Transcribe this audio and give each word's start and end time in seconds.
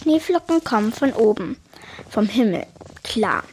Schneeflocken 0.00 0.64
kommen 0.64 0.92
von 0.92 1.12
oben, 1.12 1.58
vom 2.08 2.26
Himmel, 2.26 2.64
klar, 3.02 3.44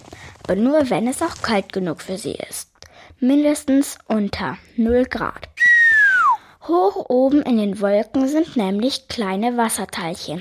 aber 0.44 0.56
nur 0.56 0.90
wenn 0.90 1.06
es 1.06 1.22
auch 1.22 1.42
kalt 1.42 1.74
genug 1.74 2.02
für 2.02 2.18
sie 2.18 2.38
ist. 2.50 2.72
Mindestens 3.20 3.98
unter 4.08 4.58
0 4.78 5.04
Grad. 5.06 5.50
Hoch 6.66 7.10
oben 7.10 7.42
in 7.42 7.58
den 7.58 7.82
Wolken 7.82 8.30
sind 8.30 8.56
nämlich 8.56 9.10
kleine 9.10 9.58
Wasserteilchen. 9.58 10.40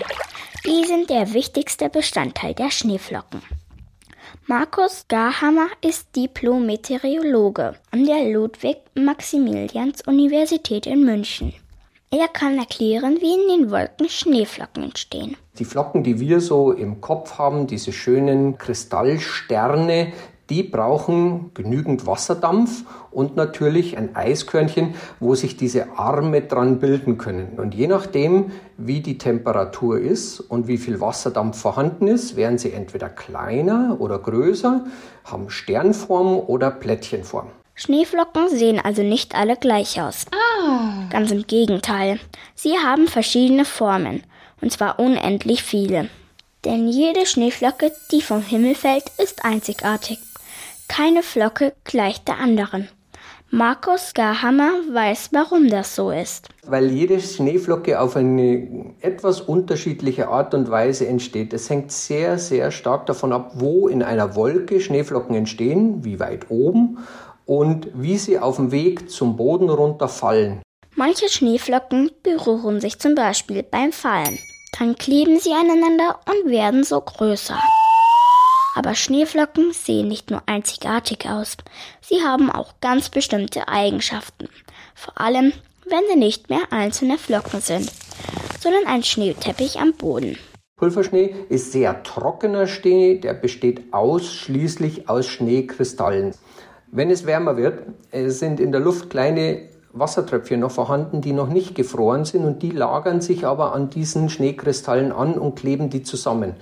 Die 0.64 0.84
sind 0.84 1.10
der 1.10 1.34
wichtigste 1.34 1.88
Bestandteil 1.88 2.54
der 2.54 2.70
Schneeflocken. 2.70 3.42
Markus 4.46 5.06
Garhammer 5.08 5.66
ist 5.80 6.14
Diplom-Meteorologe 6.14 7.74
an 7.90 8.04
der 8.04 8.30
Ludwig-Maximilians-Universität 8.30 10.86
in 10.86 11.04
München. 11.04 11.52
Er 12.10 12.28
kann 12.28 12.56
erklären, 12.56 13.18
wie 13.20 13.34
in 13.34 13.48
den 13.48 13.70
Wolken 13.72 14.08
Schneeflocken 14.08 14.84
entstehen. 14.84 15.36
Die 15.58 15.64
Flocken, 15.64 16.04
die 16.04 16.20
wir 16.20 16.40
so 16.40 16.70
im 16.70 17.00
Kopf 17.00 17.36
haben, 17.38 17.66
diese 17.66 17.92
schönen 17.92 18.58
Kristallsterne, 18.58 20.12
die 20.48 20.62
brauchen 20.62 21.50
genügend 21.54 22.06
Wasserdampf 22.06 22.84
und 23.10 23.34
natürlich 23.34 23.98
ein 23.98 24.14
Eiskörnchen, 24.14 24.94
wo 25.18 25.34
sich 25.34 25.56
diese 25.56 25.98
Arme 25.98 26.42
dran 26.42 26.78
bilden 26.78 27.18
können. 27.18 27.58
Und 27.58 27.74
je 27.74 27.88
nachdem, 27.88 28.52
wie 28.76 29.00
die 29.00 29.18
Temperatur 29.18 29.98
ist 29.98 30.38
und 30.38 30.68
wie 30.68 30.78
viel 30.78 31.00
Wasserdampf 31.00 31.60
vorhanden 31.60 32.06
ist, 32.06 32.36
werden 32.36 32.58
sie 32.58 32.70
entweder 32.70 33.08
kleiner 33.08 33.96
oder 33.98 34.20
größer, 34.20 34.84
haben 35.24 35.50
Sternform 35.50 36.38
oder 36.38 36.70
Plättchenform. 36.70 37.48
Schneeflocken 37.74 38.48
sehen 38.48 38.80
also 38.82 39.02
nicht 39.02 39.34
alle 39.34 39.56
gleich 39.56 40.00
aus. 40.00 40.26
Ganz 41.10 41.30
im 41.30 41.46
Gegenteil. 41.46 42.18
Sie 42.54 42.74
haben 42.78 43.08
verschiedene 43.08 43.64
Formen, 43.64 44.22
und 44.60 44.72
zwar 44.72 44.98
unendlich 44.98 45.62
viele. 45.62 46.08
Denn 46.64 46.88
jede 46.88 47.26
Schneeflocke, 47.26 47.92
die 48.10 48.22
vom 48.22 48.42
Himmel 48.42 48.74
fällt, 48.74 49.04
ist 49.18 49.44
einzigartig. 49.44 50.18
Keine 50.88 51.22
Flocke 51.22 51.74
gleicht 51.84 52.28
der 52.28 52.38
anderen. 52.38 52.88
Markus 53.50 54.12
Garhammer 54.12 54.72
weiß, 54.92 55.28
warum 55.32 55.68
das 55.68 55.94
so 55.94 56.10
ist. 56.10 56.48
Weil 56.66 56.90
jede 56.90 57.20
Schneeflocke 57.20 58.00
auf 58.00 58.16
eine 58.16 58.94
etwas 59.00 59.40
unterschiedliche 59.40 60.28
Art 60.28 60.52
und 60.52 60.68
Weise 60.68 61.06
entsteht. 61.06 61.52
Es 61.52 61.70
hängt 61.70 61.92
sehr, 61.92 62.38
sehr 62.38 62.72
stark 62.72 63.06
davon 63.06 63.32
ab, 63.32 63.52
wo 63.54 63.86
in 63.86 64.02
einer 64.02 64.34
Wolke 64.34 64.80
Schneeflocken 64.80 65.36
entstehen, 65.36 66.04
wie 66.04 66.18
weit 66.18 66.50
oben 66.50 66.98
und 67.46 67.88
wie 67.94 68.18
sie 68.18 68.38
auf 68.38 68.56
dem 68.56 68.72
Weg 68.72 69.10
zum 69.10 69.36
Boden 69.36 69.70
runterfallen. 69.70 70.60
Manche 70.94 71.28
Schneeflocken 71.28 72.10
berühren 72.22 72.80
sich 72.80 72.98
zum 72.98 73.14
Beispiel 73.14 73.62
beim 73.62 73.92
Fallen. 73.92 74.38
Dann 74.78 74.96
kleben 74.96 75.38
sie 75.38 75.52
aneinander 75.52 76.20
und 76.28 76.50
werden 76.50 76.84
so 76.84 77.00
größer. 77.00 77.58
Aber 78.74 78.94
Schneeflocken 78.94 79.72
sehen 79.72 80.08
nicht 80.08 80.30
nur 80.30 80.42
einzigartig 80.46 81.26
aus, 81.30 81.56
sie 82.02 82.22
haben 82.22 82.50
auch 82.50 82.74
ganz 82.82 83.08
bestimmte 83.08 83.68
Eigenschaften. 83.68 84.48
Vor 84.94 85.18
allem, 85.18 85.52
wenn 85.86 86.02
sie 86.10 86.18
nicht 86.18 86.50
mehr 86.50 86.60
einzelne 86.70 87.16
Flocken 87.16 87.60
sind, 87.60 87.90
sondern 88.60 88.86
ein 88.86 89.02
Schneeteppich 89.02 89.80
am 89.80 89.94
Boden. 89.94 90.36
Pulverschnee 90.76 91.34
ist 91.48 91.72
sehr 91.72 92.02
trockener 92.02 92.66
Schnee, 92.66 93.18
der 93.18 93.32
besteht 93.32 93.94
ausschließlich 93.94 95.08
aus 95.08 95.26
Schneekristallen. 95.26 96.34
Wenn 96.92 97.10
es 97.10 97.26
wärmer 97.26 97.56
wird, 97.56 97.82
sind 98.12 98.60
in 98.60 98.72
der 98.72 98.80
Luft 98.80 99.10
kleine 99.10 99.68
Wassertröpfchen 99.92 100.60
noch 100.60 100.70
vorhanden, 100.70 101.20
die 101.20 101.32
noch 101.32 101.48
nicht 101.48 101.74
gefroren 101.74 102.24
sind 102.24 102.44
und 102.44 102.62
die 102.62 102.70
lagern 102.70 103.20
sich 103.20 103.46
aber 103.46 103.74
an 103.74 103.90
diesen 103.90 104.28
Schneekristallen 104.28 105.12
an 105.12 105.34
und 105.38 105.56
kleben 105.56 105.90
die 105.90 106.02
zusammen. 106.02 106.54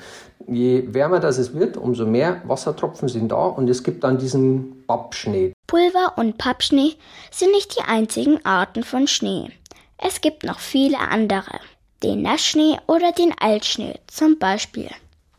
Je 0.47 0.93
wärmer 0.93 1.21
das 1.21 1.39
es 1.39 1.55
wird, 1.55 1.77
umso 1.77 2.07
mehr 2.07 2.43
Wassertropfen 2.47 3.09
sind 3.09 3.33
da 3.33 3.47
und 3.47 3.69
es 3.69 3.83
gibt 3.83 4.05
dann 4.05 4.19
diesen 4.19 4.85
Pappschnee. 4.87 5.53
Pulver 5.67 6.13
und 6.17 6.39
Pappschnee 6.39 6.95
sind 7.31 7.53
nicht 7.53 7.77
die 7.77 7.83
einzigen 7.83 8.45
Arten 8.45 8.83
von 8.83 9.07
Schnee. 9.07 9.51
Es 9.99 10.21
gibt 10.21 10.45
noch 10.45 10.59
viele 10.59 10.99
andere. 10.99 11.59
Den 12.03 12.23
Nassschnee 12.23 12.79
oder 12.87 13.13
den 13.13 13.33
Altschnee 13.41 13.99
zum 14.07 14.39
Beispiel. 14.39 14.91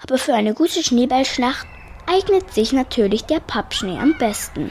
Aber 0.01 0.17
für 0.17 0.33
eine 0.33 0.53
gute 0.53 0.81
Schneeballschlacht 0.83 1.67
eignet 2.07 2.53
sich 2.53 2.71
natürlich 2.73 3.25
der 3.25 3.39
Pappschnee 3.39 3.99
am 3.99 4.15
besten. 4.17 4.69